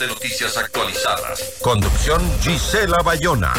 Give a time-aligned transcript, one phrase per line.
[0.00, 1.56] de noticias actualizadas.
[1.60, 3.52] Conducción Gisela Bayona.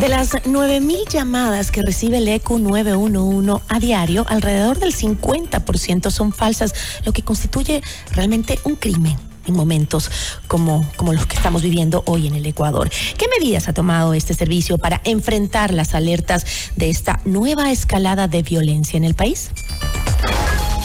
[0.00, 6.32] De las 9.000 llamadas que recibe el ECU 911 a diario, alrededor del 50% son
[6.32, 6.72] falsas,
[7.04, 10.10] lo que constituye realmente un crimen en momentos
[10.46, 12.90] como, como los que estamos viviendo hoy en el Ecuador.
[13.18, 16.46] ¿Qué medidas ha tomado este servicio para enfrentar las alertas
[16.76, 19.50] de esta nueva escalada de violencia en el país?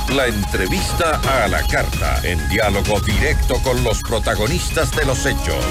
[0.09, 5.65] La entrevista a la carta, en diálogo directo con los protagonistas de los hechos.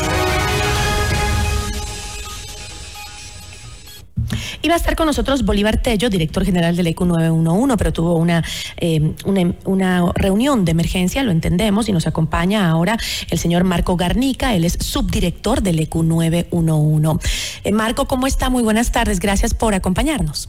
[4.62, 8.42] Iba a estar con nosotros Bolívar Tello, director general del ECU 911, pero tuvo una,
[8.78, 12.96] eh, una, una, reunión de emergencia, lo entendemos, y nos acompaña ahora
[13.30, 17.28] el señor Marco Garnica, él es subdirector del ECU 911.
[17.64, 18.50] Eh, Marco, ¿cómo está?
[18.50, 20.48] Muy buenas tardes, gracias por acompañarnos.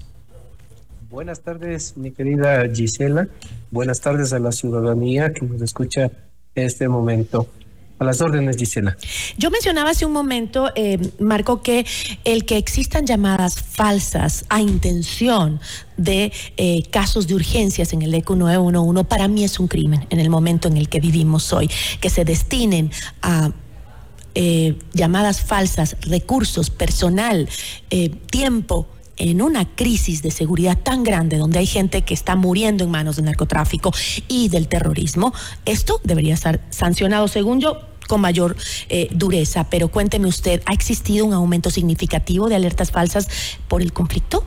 [1.14, 3.28] Buenas tardes, mi querida Gisela.
[3.70, 6.10] Buenas tardes a la ciudadanía que nos escucha
[6.56, 7.48] en este momento.
[8.00, 8.98] A las órdenes, Gisela.
[9.38, 11.86] Yo mencionaba hace un momento, eh, Marco, que
[12.24, 15.62] el que existan llamadas falsas a intención
[15.98, 20.20] de eh, casos de urgencias en el ECU 911 para mí es un crimen en
[20.20, 21.70] el momento en el que vivimos hoy.
[22.02, 22.90] Que se destinen
[23.22, 23.52] a
[24.34, 27.48] eh, llamadas falsas, recursos, personal,
[27.92, 32.84] eh, tiempo en una crisis de seguridad tan grande donde hay gente que está muriendo
[32.84, 33.92] en manos del narcotráfico
[34.28, 35.34] y del terrorismo,
[35.66, 38.56] esto debería ser sancionado, según yo, con mayor
[38.90, 39.70] eh, dureza.
[39.70, 43.28] Pero cuénteme usted, ¿ha existido un aumento significativo de alertas falsas
[43.68, 44.44] por el conflicto?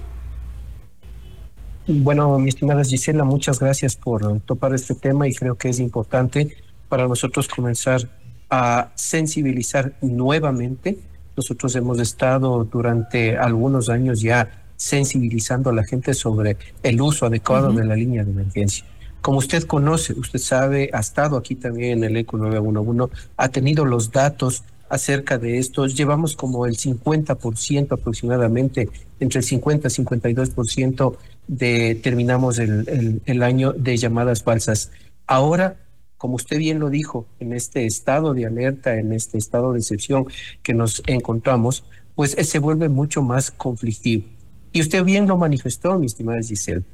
[1.89, 6.57] Bueno, mi estimada Gisela, muchas gracias por topar este tema y creo que es importante
[6.89, 8.09] para nosotros comenzar
[8.51, 10.99] a sensibilizar nuevamente
[11.37, 17.73] nosotros hemos estado durante algunos años ya sensibilizando a la gente sobre el uso adecuado
[17.73, 18.85] de la línea de emergencia.
[19.21, 23.85] Como usted conoce, usted sabe, ha estado aquí también en el ECO 911, ha tenido
[23.85, 25.87] los datos acerca de esto.
[25.87, 31.17] Llevamos como el 50% aproximadamente, entre el 50 y 52%
[31.49, 34.91] de, terminamos el, el, el año de llamadas falsas.
[35.27, 35.77] Ahora
[36.17, 40.27] como usted bien lo dijo, en este estado de alerta, en este estado de excepción
[40.63, 41.85] que nos encontramos,
[42.15, 44.25] pues se vuelve mucho más conflictivo.
[44.73, 46.85] Y usted bien lo manifestó, mi estimada Giselle.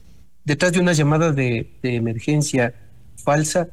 [0.45, 2.75] Detrás de una llamada de, de emergencia
[3.17, 3.69] falsa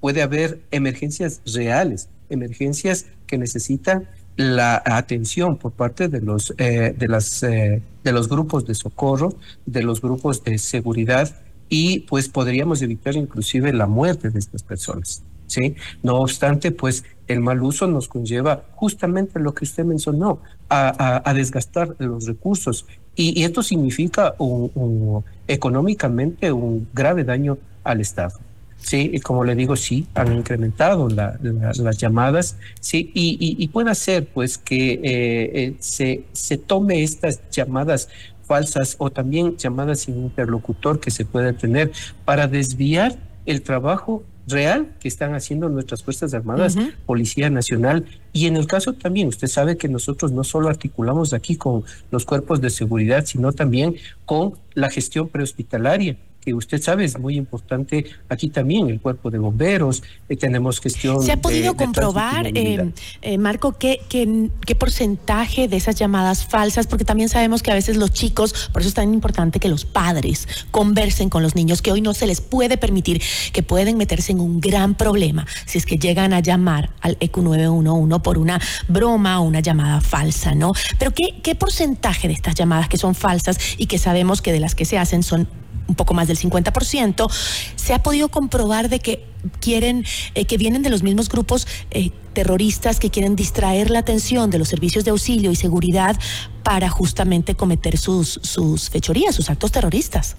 [0.00, 7.08] puede haber emergencias reales, emergencias que necesitan la atención por parte de los eh, de
[7.08, 9.34] las eh, de los grupos de socorro,
[9.66, 11.42] de los grupos de seguridad
[11.74, 15.22] y pues podríamos evitar inclusive la muerte de estas personas.
[15.46, 15.74] ¿sí?
[16.02, 21.32] No obstante, pues el mal uso nos conlleva justamente lo que usted mencionó, a, a,
[21.32, 22.84] desgastar los recursos.
[23.16, 28.38] Y, y esto significa un, un, económicamente un grave daño al Estado.
[28.76, 33.62] Sí, y como le digo, sí, han incrementado la, la, las llamadas, sí, y, y,
[33.62, 38.08] y, puede ser pues que eh, eh, se, se tome estas llamadas
[38.44, 41.92] falsas o también llamadas sin interlocutor que se puede tener
[42.24, 43.16] para desviar
[43.46, 46.94] el trabajo real que están haciendo nuestras Fuerzas Armadas, uh -huh.
[47.06, 48.04] Policía Nacional.
[48.32, 52.24] Y en el caso también, usted sabe que nosotros no solo articulamos aquí con los
[52.24, 58.04] cuerpos de seguridad, sino también con la gestión prehospitalaria que usted sabe es muy importante
[58.28, 62.74] aquí también el cuerpo de bomberos eh, tenemos gestión se ha podido de, comprobar de
[62.74, 62.92] eh,
[63.22, 67.74] eh, Marco ¿qué, qué, qué porcentaje de esas llamadas falsas porque también sabemos que a
[67.74, 71.80] veces los chicos por eso es tan importante que los padres conversen con los niños
[71.80, 75.78] que hoy no se les puede permitir que pueden meterse en un gran problema si
[75.78, 80.54] es que llegan a llamar al EQ 911 por una broma o una llamada falsa
[80.54, 84.52] no pero qué, qué porcentaje de estas llamadas que son falsas y que sabemos que
[84.52, 85.46] de las que se hacen son
[85.86, 87.30] un poco más del 50%,
[87.76, 89.24] se ha podido comprobar de que
[89.60, 90.04] quieren,
[90.34, 94.58] eh, que vienen de los mismos grupos eh, terroristas que quieren distraer la atención de
[94.58, 96.16] los servicios de auxilio y seguridad
[96.62, 100.36] para justamente cometer sus, sus fechorías, sus actos terroristas.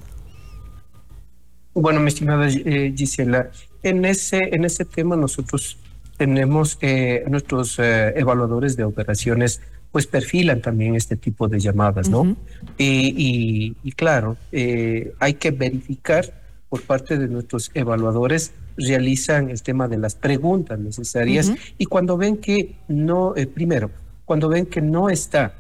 [1.73, 3.49] Bueno, mi estimada eh, Gisela,
[3.81, 5.77] en ese, en ese tema nosotros
[6.17, 9.61] tenemos eh, nuestros eh, evaluadores de operaciones
[9.91, 12.21] pues perfilan también este tipo de llamadas, ¿no?
[12.21, 12.37] Uh -huh.
[12.79, 16.33] y, y, y, claro, eh, hay que verificar
[16.67, 21.73] por parte de nuestros evaluadores, realizan el tema de las preguntas necesarias uh -huh.
[21.77, 23.91] y cuando ven que no, primero,
[24.25, 25.53] cuando ven que no está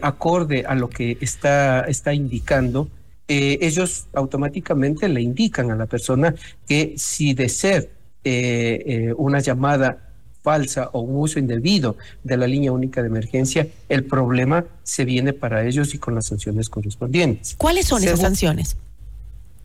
[0.00, 2.88] acorde a lo que está, está indicando,
[3.26, 6.32] ellos automáticamente le indican a la persona
[6.68, 7.90] que si de ser
[8.24, 14.64] una llamada falsa o un uso indebido de la línea única de emergencia, el problema
[14.82, 17.54] se viene para ellos y con las sanciones correspondientes.
[17.56, 18.76] ¿Cuáles son esas sanciones?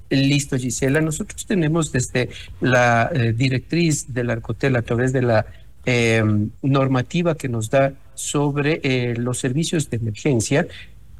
[0.09, 1.01] Listo, Gisela.
[1.01, 2.30] Nosotros tenemos desde
[2.62, 5.45] la eh, directriz del Arcotel a través de la
[5.86, 10.68] em, normativa que nos da sobre eh, los servicios de emergencia.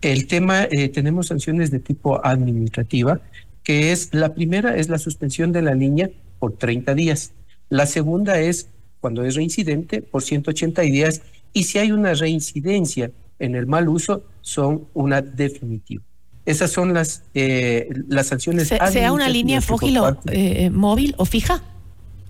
[0.02, 3.20] El tema, eh, tenemos sanciones de tipo administrativa,
[3.64, 7.32] que es la primera es la suspensión de la línea por 30 días.
[7.70, 8.70] La segunda es
[9.00, 11.22] cuando es reincidente por 180 días
[11.54, 16.04] y si hay una reincidencia en el mal uso son una definitiva.
[16.46, 18.70] Esas son las, eh, las sanciones.
[18.70, 21.62] sea una línea fógilo eh, móvil o fija,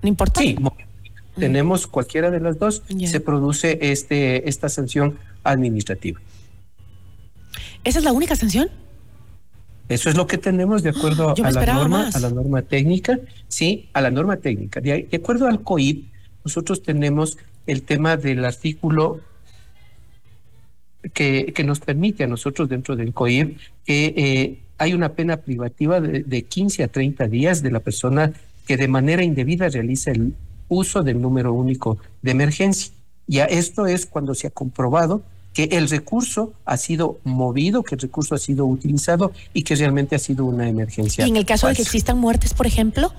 [0.02, 0.42] no importa.
[0.42, 0.68] Sí, mm.
[1.40, 6.20] tenemos cualquiera de las dos, se produce este, esta sanción administrativa.
[7.84, 8.70] ¿Esa es la única sanción?
[9.90, 13.90] Eso es lo que tenemos de acuerdo a la norma, a la norma técnica, sí,
[13.94, 14.82] a la norma técnica.
[14.82, 16.08] De, acuerdo al COIP,
[16.44, 19.22] nosotros tenemos el tema del artículo
[21.14, 26.02] que, que nos permite a nosotros dentro del COIP que eh, hay una pena privativa
[26.02, 28.34] de, de 15 a 30 días de la persona
[28.68, 30.34] que de manera indebida realiza el
[30.68, 32.94] uso del número único de emergencia.
[33.26, 35.24] Ya esto es cuando se ha comprobado
[35.58, 40.16] que el recurso ha sido movido, que el recurso ha sido utilizado y que realmente
[40.16, 41.26] ha sido una emergencia.
[41.26, 43.12] ¿Y en el caso de que existan muertes, por ejemplo?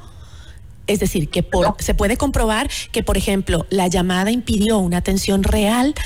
[0.87, 5.43] Es decir, que por, se puede comprobar que, por ejemplo, la llamada impidió una atención
[5.43, 5.97] real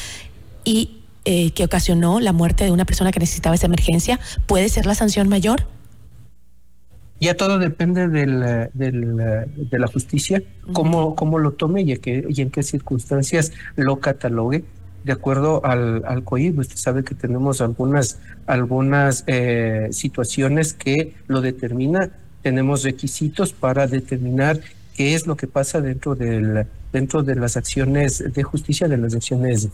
[0.64, 4.86] y eh, que ocasionó la muerte de una persona que necesitaba esa emergencia, ¿puede ser
[4.86, 5.66] la sanción mayor?
[7.20, 9.16] Ya todo depende del, del,
[9.54, 10.42] de la justicia,
[10.72, 14.64] cómo, cómo lo tome y, que, y en qué circunstancias lo catalogue
[15.04, 21.40] de acuerdo al, al COIB, usted sabe que tenemos algunas, algunas eh, situaciones que lo
[21.40, 22.10] determina,
[22.42, 24.60] tenemos requisitos para determinar
[24.96, 29.14] qué es lo que pasa dentro del dentro de las acciones de justicia, de las
[29.14, 29.68] acciones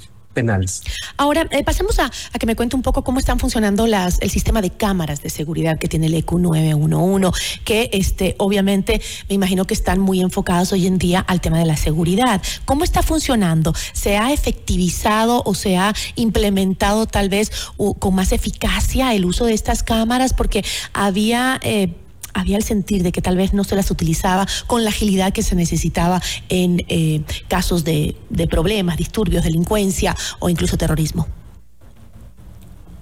[1.16, 4.62] Ahora, eh, pasemos a, que me cuente un poco cómo están funcionando las, el sistema
[4.62, 7.30] de cámaras de seguridad que tiene el EQ 911,
[7.64, 11.66] que este, obviamente me imagino que están muy enfocados hoy en día al tema de
[11.66, 12.42] la seguridad.
[12.64, 13.74] ¿Cómo está funcionando?
[13.92, 17.50] ¿Se ha efectivizado o se ha implementado tal vez
[17.98, 20.34] con más eficacia el uso de estas cámaras?
[20.34, 21.60] Porque había...
[21.62, 21.94] Eh,
[22.34, 25.42] había el sentir de que tal vez no se las utilizaba con la agilidad que
[25.42, 28.16] se necesitaba en eh, casos de,
[28.50, 31.26] problemas, disturbios, delincuencia o incluso terrorismo.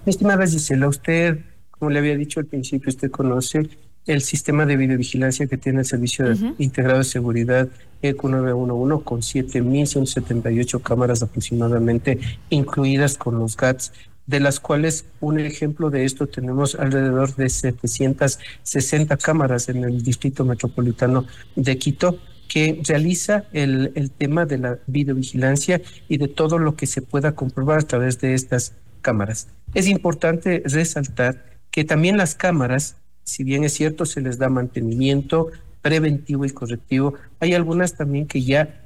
[0.05, 1.41] Estimada Gisela, usted,
[1.71, 3.69] como le había dicho al principio, usted conoce
[4.07, 6.27] el sistema de videovigilancia que tiene el Servicio
[6.59, 7.69] Integrado de Seguridad
[8.03, 12.21] EQ 911 con 7.178 cámaras aproximadamente,
[12.51, 13.93] incluidas con los GATS
[14.27, 20.45] de las cuales un ejemplo de esto tenemos alrededor de 760 cámaras en el Distrito
[20.45, 22.19] Metropolitano de Quito
[22.49, 27.33] que realiza el, el tema de la videovigilancia y de todo lo que se pueda
[27.33, 29.49] comprobar a través de estas cámaras.
[29.75, 35.51] Es importante resaltar que también las cámaras, si bien es cierto, se les da mantenimiento
[35.83, 38.83] preventivo y correctivo, hay algunas también que ya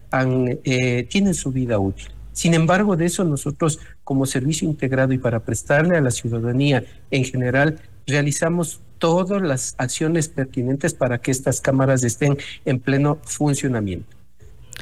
[0.65, 2.09] eh, tienen su vida útil.
[2.33, 7.25] Sin embargo, de eso nosotros como servicio integrado y para prestarle a la ciudadanía en
[7.25, 14.20] general, realizamos todas las acciones pertinentes para que estas cámaras estén en pleno funcionamiento.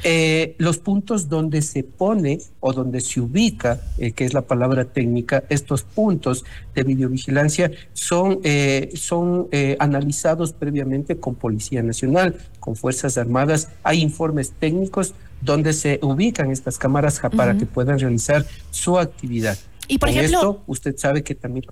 [0.03, 4.85] Eh, los puntos donde se pone o donde se ubica, eh, que es la palabra
[4.85, 9.47] técnica, estos puntos de videovigilancia son, eh, son
[9.79, 13.69] analizados previamente con Policía Nacional, con Fuerzas Armadas.
[13.83, 19.57] Hay informes técnicos donde se ubican estas cámaras para que puedan realizar su actividad.
[19.87, 21.65] Y por ejemplo, esto, usted sabe que también...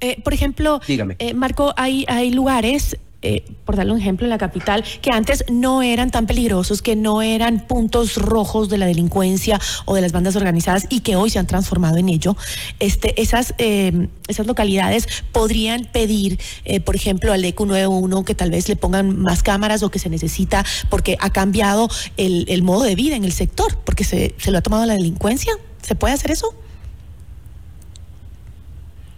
[0.00, 1.16] Eh, por ejemplo, Dígame.
[1.18, 5.44] Eh, Marco, hay, hay lugares eh, por darle un ejemplo, en la capital, que antes
[5.50, 10.12] no eran tan peligrosos, que no eran puntos rojos de la delincuencia o de las
[10.12, 12.36] bandas organizadas y que hoy se han transformado en ello,
[12.78, 18.68] este, esas, esas localidades podrían pedir, eh, por ejemplo, al EQ 91 que tal vez
[18.68, 22.94] le pongan más cámaras o que se necesita porque ha cambiado el, el modo de
[22.94, 25.52] vida en el sector, porque se, se lo ha tomado la delincuencia.
[25.82, 26.54] ¿Se puede hacer eso?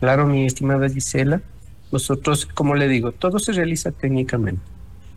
[0.00, 1.42] Claro, mi estimada Gisela.
[1.92, 4.62] Nosotros, como le digo, todo se realiza técnicamente.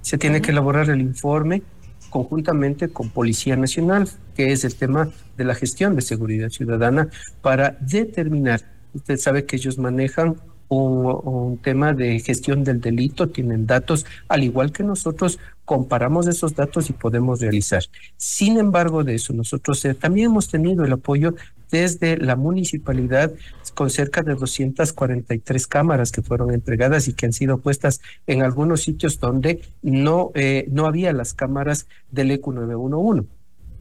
[0.02, 1.64] Se tiene que elaborar el informe
[2.10, 7.10] conjuntamente con Policía Nacional, que es el tema de la gestión de seguridad ciudadana,
[7.42, 8.62] para determinar,
[8.94, 10.36] usted sabe que ellos manejan
[10.68, 16.90] un, tema de gestión del delito, tienen datos, al igual que nosotros comparamos esos datos
[16.90, 17.84] y podemos realizar.
[18.18, 21.36] Sin embargo, de eso, nosotros eh, también hemos tenido el apoyo
[21.76, 23.34] desde la municipalidad
[23.74, 28.82] con cerca de 243 cámaras que fueron entregadas y que han sido puestas en algunos
[28.82, 33.28] sitios donde no, eh, no había las cámaras del ECU 911.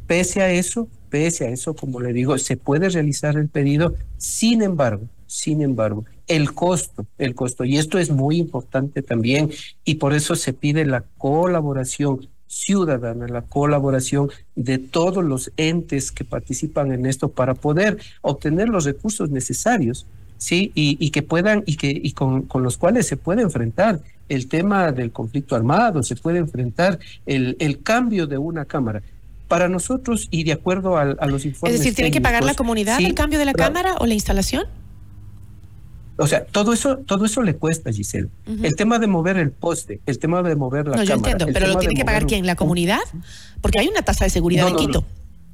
[0.08, 4.62] Pese a eso, pese a eso, como le digo, se puede realizar el pedido, sin
[4.62, 9.50] embargo, sin embargo, el costo, el costo, y esto es muy importante también,
[9.84, 16.24] y por eso se pide la colaboración ciudadana, la colaboración de todos los entes que
[16.24, 20.06] participan en esto para poder obtener los recursos necesarios,
[20.38, 24.46] sí, y, que puedan, y que y con, con, los cuales se puede enfrentar el
[24.46, 29.02] tema del conflicto armado, se puede enfrentar el, el cambio de una cámara
[29.48, 31.74] para nosotros y de acuerdo a, los informes.
[31.74, 34.64] Es decir, ¿tiene que pagar la comunidad el cambio de la cámara o la instalación?
[36.16, 38.28] O sea, todo eso, todo eso le cuesta, Giselle.
[38.46, 41.02] El tema de mover el poste, el tema de mover la cámara.
[41.02, 42.46] No, yo entiendo, pero ¿lo tiene que pagar quién?
[42.46, 43.00] ¿La comunidad?
[43.60, 45.04] Porque hay una tasa de seguridad en Quito.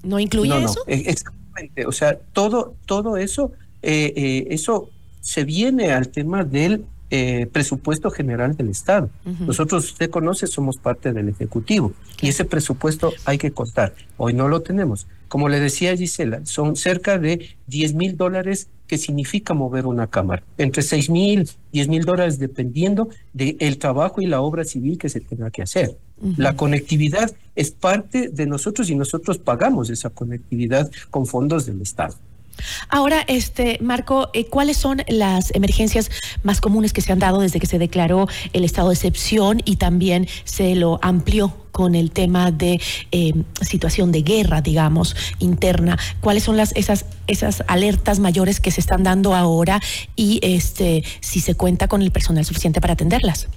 [0.02, 0.83] No, incluye eso?
[0.87, 1.87] E, exactamente.
[1.87, 3.52] O sea, todo, todo eso,
[3.83, 4.90] eh, eh, eso
[5.21, 9.11] se viene al tema del eh, presupuesto general del Estado.
[9.40, 13.95] Nosotros, usted conoce, somos parte del Ejecutivo y ese presupuesto hay que contar.
[14.17, 15.07] Hoy no lo tenemos.
[15.29, 20.43] Como le decía Gisela, son cerca de 10 mil dólares que significa mover una cámara.
[20.59, 25.21] Entre 6 mil, 10 mil dólares dependiendo del trabajo y la obra civil que se
[25.21, 25.97] tenga que hacer.
[26.37, 32.17] La conectividad es parte de nosotros y nosotros pagamos esa conectividad con fondos del Estado.
[32.88, 36.11] Ahora, este Marco, eh, ¿cuáles son las emergencias
[36.43, 39.76] más comunes que se han dado desde que se declaró el estado de excepción y
[39.76, 42.81] también se lo amplió con el tema de
[43.12, 45.99] eh, situación de guerra, digamos, interna?
[46.21, 49.81] ¿Cuáles son las esas esas alertas mayores que se están dando ahora
[50.17, 53.49] y este si se cuenta con el personal suficiente para atenderlas?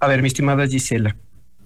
[0.00, 1.16] A ver, mi estimada Gisela,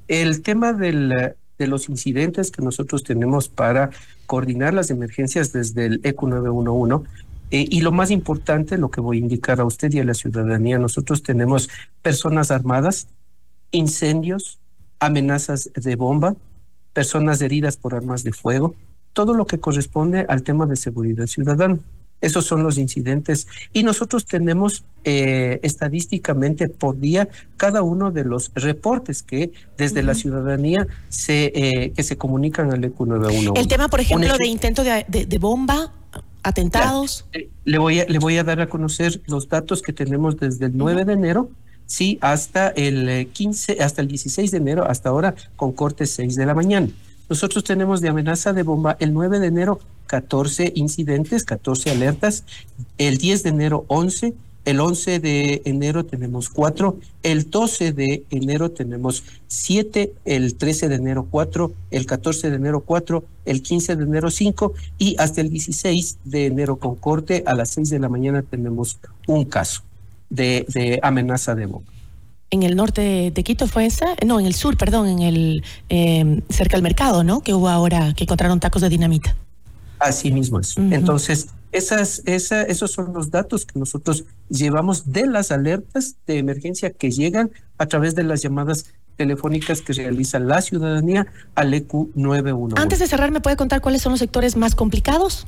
[0.09, 3.91] el tema del de los incidentes que nosotros tenemos para
[4.27, 7.09] coordinar las emergencias desde el ECU 911.
[7.51, 10.15] Eh, y lo más importante, lo que voy a indicar a usted y a la
[10.15, 11.69] ciudadanía, nosotros tenemos
[12.03, 13.09] personas armadas,
[13.71, 14.59] incendios,
[14.99, 16.35] amenazas de bomba,
[16.93, 18.75] personas heridas por armas de fuego,
[19.13, 21.79] todo lo que corresponde al tema de seguridad ciudadana.
[22.21, 23.47] Esos son los incidentes.
[23.73, 30.15] Y nosotros tenemos eh, estadísticamente por día cada uno de los reportes que desde la
[30.15, 33.61] ciudadanía se, eh, que se comunican al ECU 911.
[33.61, 35.93] El tema, por ejemplo, de intento de, bomba,
[36.43, 37.27] atentados.
[37.33, 40.67] Eh, le, voy a, le voy a dar a conocer los datos que tenemos desde
[40.67, 41.51] el 9 de enero.
[41.85, 46.47] Sí, hasta el 15, hasta el 16 de enero, hasta ahora, con corte 6 de
[46.47, 46.89] la mañana.
[47.29, 52.45] Nosotros tenemos de amenaza de bomba el 9 de enero 14 incidentes, 14 alertas,
[52.99, 58.71] el 10 de enero 11, el 11 de enero tenemos 4, el 12 de enero
[58.71, 64.05] tenemos 7, el 13 de enero 4, el 14 de enero 4, el 15 de
[64.05, 68.09] enero 5 y hasta el 16 de enero con corte a las 6 de la
[68.09, 69.83] mañana tenemos un caso
[70.31, 71.96] de, amenaza de bomba
[72.51, 76.43] en el norte de Quito fue esa, no, en el sur, perdón, en el eh,
[76.49, 77.41] cerca del mercado, ¿no?
[77.41, 79.37] Que hubo ahora que encontraron tacos de dinamita.
[79.99, 80.77] Así mismo es.
[80.77, 86.91] Entonces, esas, esa, esos son los datos que nosotros llevamos de las alertas de emergencia
[86.91, 88.87] que llegan a través de las llamadas
[89.17, 92.81] telefónicas que realiza la ciudadanía al EQ 911.
[92.81, 95.47] Antes de cerrar, ¿me puede contar cuáles son los sectores más complicados?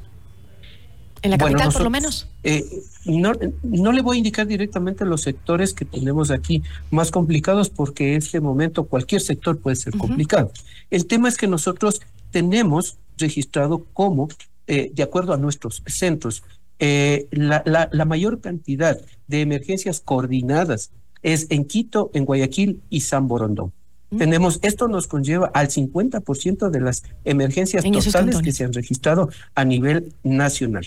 [1.22, 2.28] En la capital, por lo menos.
[2.44, 2.64] Eh,
[3.04, 3.32] no,
[3.62, 8.18] no le voy a indicar directamente los sectores que tenemos aquí más complicados porque en
[8.18, 10.52] este momento cualquier sector puede ser complicado.
[10.90, 14.28] El tema es que nosotros tenemos registrado como,
[14.66, 16.42] eh, de acuerdo a nuestros centros,
[16.78, 23.26] eh, la, la, mayor cantidad de emergencias coordinadas es en Quito, en Guayaquil y San
[23.26, 23.72] Borondón.
[24.10, 24.18] Mm.
[24.18, 29.64] Tenemos, esto nos conlleva al 50% de las emergencias totales que se han registrado a
[29.64, 30.87] nivel nacional.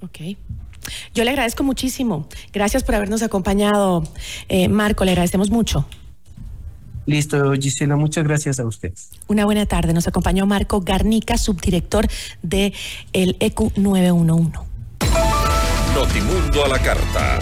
[0.00, 0.36] Ok.
[1.14, 2.28] Yo le agradezco muchísimo.
[2.52, 4.04] Gracias por habernos acompañado,
[4.48, 5.04] eh, Marco.
[5.04, 5.86] Le agradecemos mucho.
[7.06, 8.92] Listo, Gisela, muchas gracias a usted.
[9.28, 9.92] Una buena tarde.
[9.92, 12.08] Nos acompañó Marco Garnica, subdirector
[12.42, 12.72] de
[13.12, 14.58] el EQ 911.
[15.94, 17.38] Notimundo a la carta.